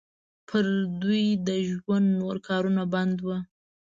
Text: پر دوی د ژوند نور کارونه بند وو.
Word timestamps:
پر 0.47 0.65
دوی 1.01 1.25
د 1.47 1.49
ژوند 1.71 2.07
نور 2.21 2.35
کارونه 2.47 2.83
بند 2.93 3.17
وو. 3.25 3.37